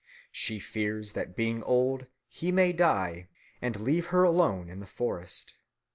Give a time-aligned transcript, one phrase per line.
[0.31, 3.27] She fears that being old he may die
[3.61, 5.53] and leave her alone in the forest.